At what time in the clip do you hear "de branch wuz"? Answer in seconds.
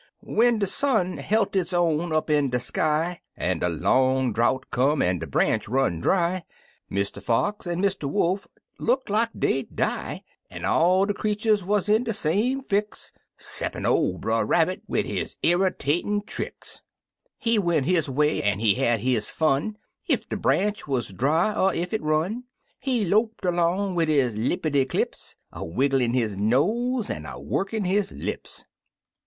20.27-21.13